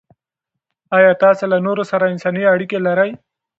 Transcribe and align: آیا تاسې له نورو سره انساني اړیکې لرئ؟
آیا 0.97 1.11
تاسې 1.23 1.43
له 1.51 1.57
نورو 1.65 1.83
سره 1.91 2.09
انساني 2.13 2.43
اړیکې 2.53 2.77
لرئ؟ 2.87 3.11